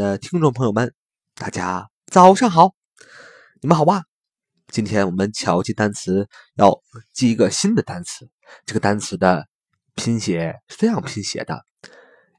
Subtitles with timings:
[0.00, 0.94] 的听众朋友们，
[1.34, 2.74] 大家早上好！
[3.60, 4.04] 你们好吧？
[4.68, 6.80] 今天我们巧记单词要
[7.12, 8.30] 记一个新的单词，
[8.64, 9.46] 这个单词的
[9.94, 11.66] 拼写是这样拼写的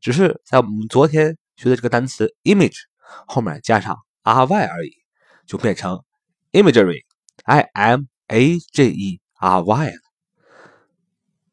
[0.00, 2.80] 只是在我们昨天学的这个单词 image
[3.28, 3.96] 后面加上。
[4.24, 5.01] r y 而已，
[5.46, 6.02] 就变成
[6.52, 10.00] imagery，i m a g e r y 了。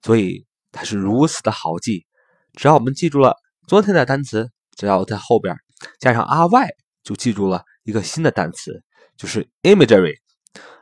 [0.01, 2.05] 所以它是如此的好记，
[2.53, 3.35] 只要我们记住了
[3.67, 5.55] 昨天的单词，只要在后边
[5.99, 6.69] 加上 r y，
[7.03, 8.83] 就记住了一个新的单词，
[9.17, 10.15] 就是 imagery，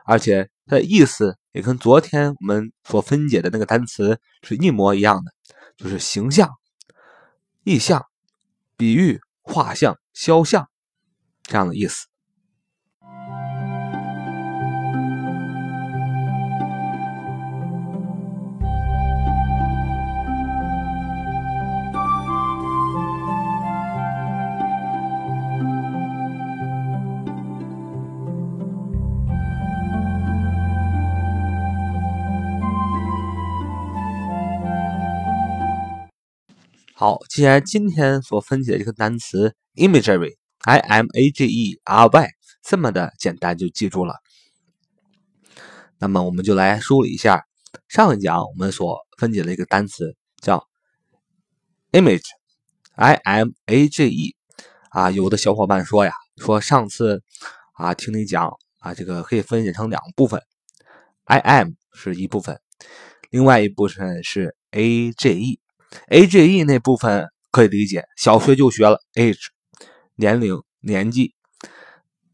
[0.04, 5.32] 而且它的意思也跟昨天我们所分解的那个单词是一模一样的，
[5.76, 6.50] 就是形象、
[7.64, 8.04] 意象、
[8.76, 10.68] 比喻、画像、肖像。
[11.42, 12.06] 这样的意思。
[37.00, 40.34] 好，既然今天所分解的这个单词 imagery。
[40.62, 42.28] i m a g e r y
[42.60, 44.16] 这么的简单就记住了。
[46.00, 47.44] 那么我们就来梳理一下
[47.86, 50.66] 上一讲我们所分解的一个单词叫
[51.92, 54.34] image，i m a g e
[54.90, 57.22] 啊，有的小伙伴说呀，说上次
[57.74, 60.42] 啊听你讲啊，这个可以分解成两部分
[61.26, 62.60] ，i m 是一部分，
[63.30, 65.60] 另外一部分是 a g e
[66.08, 69.48] AGE 那部分可以理解，小学就学了 age。
[70.16, 71.34] 年龄、年纪，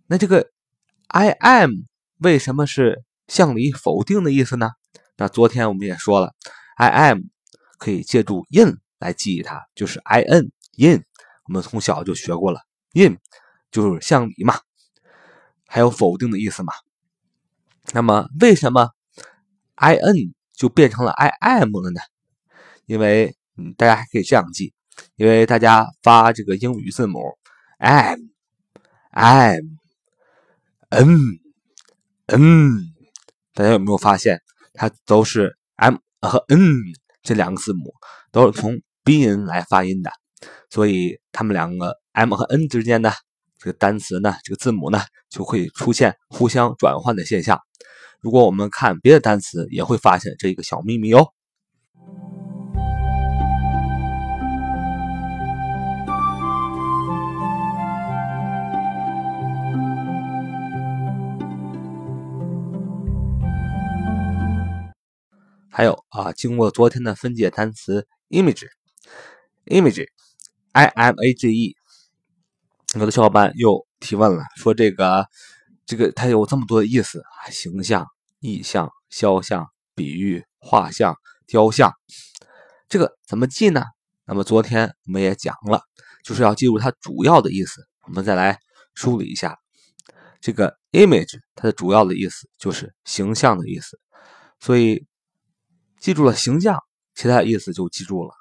[0.07, 0.51] 那这个
[1.09, 1.71] I am
[2.19, 4.71] 为什么是向里否定的意思呢？
[5.17, 6.35] 那昨天我们也说了
[6.77, 7.25] ，I am
[7.79, 11.05] 可以借助 in 来记忆它，就是 I n in，
[11.47, 12.63] 我们从小就学过了
[12.95, 13.19] ，in
[13.71, 14.59] 就是向里嘛，
[15.67, 16.73] 还有否定的意思嘛。
[17.93, 18.91] 那么为什么
[19.75, 22.01] I n 就变成了 I am 了呢？
[22.87, 24.73] 因为嗯，大家还可以这样记，
[25.17, 27.21] 因为大家发这个英语字母。
[27.79, 28.19] m
[29.11, 29.51] m
[30.91, 31.41] n
[32.27, 32.95] n，
[33.53, 34.41] 大家有没有发现，
[34.73, 36.59] 它都是 m 和 n
[37.23, 37.93] 这两个字母
[38.33, 40.11] 都是从鼻音来发音的，
[40.71, 43.13] 所以它们两个 m 和 n 之间呢，
[43.59, 47.61] 这个单词呢，这个字母呢，就会出现互相转换的现象。
[48.21, 51.29] 如果我们看别的单词，也会发现这个小秘密哦。
[65.77, 71.77] 还有啊，经过昨天的分解单词 image，image，i m a g e，
[72.95, 75.27] 有的小伙伴又提问了，说这个
[75.85, 78.07] 这个它有这么多的意思，形象、
[78.39, 79.67] 意象、肖像、
[79.97, 81.93] 比喻、画像、雕像，
[82.89, 83.83] 这个怎么记呢？
[84.27, 85.83] 那么昨天我们也讲了，
[86.23, 87.85] 就是要记住它主要的意思。
[88.07, 88.61] 我们再来
[88.95, 89.59] 梳理一下，
[90.41, 93.99] 这个 image 它的主要的意思就是形象的意思，
[94.61, 95.05] 所以。
[96.05, 96.85] 记住了形象，
[97.15, 98.35] 其他意思就记住了。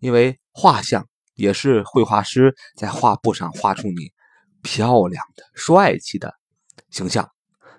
[0.00, 4.10] 因为画像也是绘画师在画布上画出你
[4.60, 6.34] 漂亮的、帅气的
[6.90, 7.30] 形象，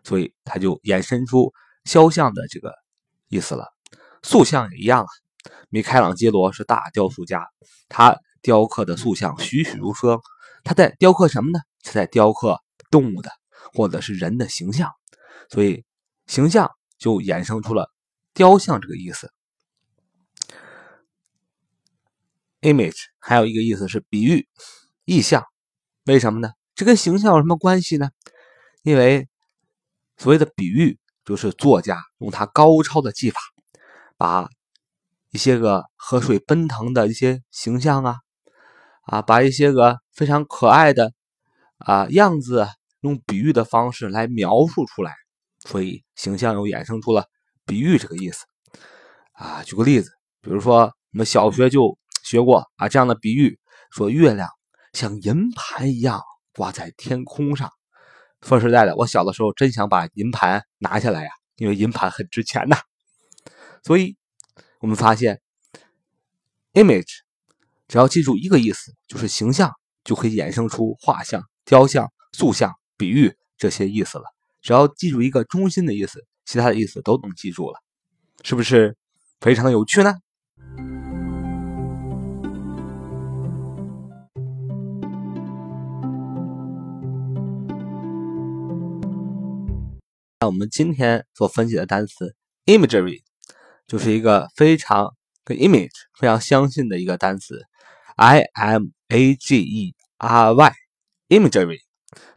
[0.01, 1.51] 所以他就衍生出
[1.83, 2.73] 肖像的这个
[3.27, 3.67] 意思了。
[4.23, 5.07] 塑像也一样啊。
[5.67, 7.45] 米开朗基罗是大雕塑家，
[7.89, 10.17] 他雕刻的塑像栩栩如生。
[10.63, 11.59] 他在雕刻什么呢？
[11.83, 13.29] 是在雕刻动物的，
[13.73, 14.89] 或者是人的形象，
[15.49, 15.83] 所以
[16.27, 17.91] 形象就衍生出了
[18.37, 19.33] 雕像这个意思。
[22.61, 24.47] image 还有一个意思是比喻、
[25.05, 25.43] 意象，
[26.05, 26.51] 为什么呢？
[26.75, 28.11] 这跟形象有什么关系呢？
[28.83, 29.27] 因为
[30.17, 33.39] 所谓的比喻，就是作家用他高超的技法，
[34.17, 34.47] 把
[35.31, 38.17] 一些个河水奔腾的一些形象啊，
[39.01, 41.11] 啊，把一些个非常可爱的
[41.79, 42.67] 啊样子，
[43.01, 45.15] 用比喻的方式来描述出来，
[45.59, 47.25] 所以形象又衍生出了
[47.67, 48.45] 比喻这个意思。
[49.33, 50.09] 啊，举个例子，
[50.41, 51.95] 比如说我们小学就。
[52.23, 53.57] 学过啊，这样的比喻，
[53.89, 54.49] 说月亮
[54.91, 56.21] 像银盘一样
[56.51, 57.71] 挂在天空上。
[58.41, 62.75] 说实在的，我小的时候真想把银盘拿下来呀，因为银盘很值钱呐。
[63.81, 64.17] 所以，
[64.81, 65.39] 我们发现
[66.73, 67.19] ，image
[67.87, 69.71] 只要记住一个意思，就是形象，
[70.03, 74.25] 就可以衍生出画像、雕像、塑像、比喻这些意思了。
[74.61, 77.81] 只要记住一个中心的意思，其他的意思都能记住了，
[78.41, 78.95] 是不是
[79.41, 80.15] 非常的有趣呢？
[90.39, 92.33] 那我们今天所分析的单词
[92.65, 93.23] imagery
[93.85, 95.13] 就是一个非常
[95.43, 97.59] 跟 image 非常相信的一个单词
[98.15, 100.71] ，i m a g e r y
[101.27, 101.79] imagery，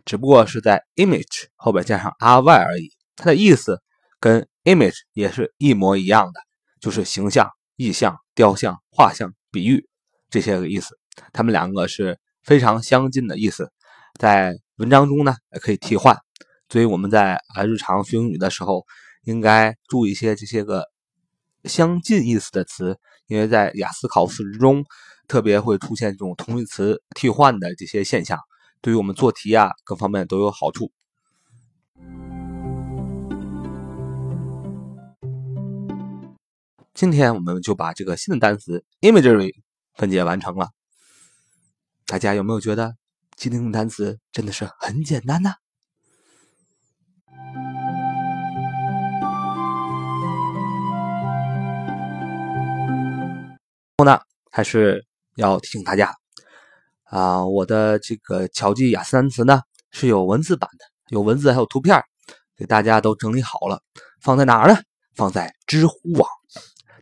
[0.05, 3.81] 只不过是在 image 后边加上 r y 而已，它的意思
[4.21, 6.41] 跟 image 也是一模一样的，
[6.81, 9.89] 就是形象、意象、雕像、画像、比喻
[10.29, 10.99] 这些个意思，
[11.33, 13.73] 它们两个是非常相近的意思，
[14.19, 16.17] 在文章中呢也可以替换。
[16.69, 18.85] 所以我们在啊日常学英语的时候，
[19.25, 20.85] 应该注意一些这些个
[21.65, 22.97] 相近意思的词，
[23.27, 24.85] 因为在雅思考试之中，
[25.27, 28.39] 特别会出现这种同义词替换的这些现象，
[28.81, 30.93] 对于我们做题啊各方面都有好处。
[37.01, 39.55] 今天我们就把这个新的单词 imagery
[39.95, 40.69] 分解完成了，
[42.05, 42.95] 大家有没有觉得
[43.37, 45.55] 今天的单词真的是很简单呢？
[53.97, 54.21] 后呢，
[54.51, 55.07] 还是
[55.37, 56.15] 要提醒大家
[57.05, 62.05] 啊，我的这个巧记雅思单词呢是有文字版的，有文字还有图片，
[62.59, 63.83] 给大家都整理好了，
[64.21, 64.79] 放在哪儿呢？
[65.15, 66.29] 放在知乎网，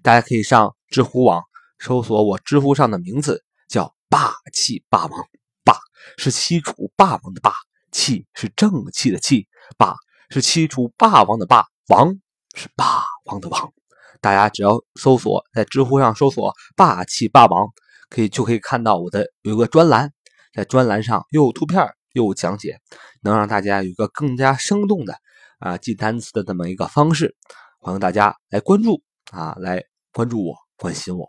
[0.03, 1.43] 大家可以上知乎网
[1.79, 5.27] 搜索我知乎上的名字，叫霸气霸王，
[5.65, 5.79] 霸
[6.17, 7.53] 是西楚霸王的霸，
[7.93, 9.47] 气是正气的气，
[9.77, 9.95] 霸
[10.31, 12.15] 是西楚霸王的霸，王
[12.55, 13.73] 是霸王的王。
[14.21, 17.69] 大家只要搜索在知乎上搜索“霸气霸王”，
[18.11, 20.13] 可以就可以看到我的有一个专栏，
[20.53, 22.81] 在专栏上又有图片又有讲解，
[23.23, 25.15] 能让大家有一个更加生动的
[25.61, 27.37] 啊记单词的这么一个方式。
[27.79, 31.29] 欢迎大家来关注啊，来关注我，关心我。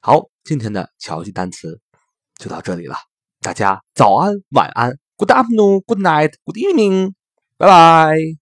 [0.00, 1.80] 好，今天的巧记单词
[2.36, 2.96] 就到这里了，
[3.40, 7.12] 大家早安、晚安，Good afternoon, Good night, Good evening，
[7.56, 8.41] 拜拜。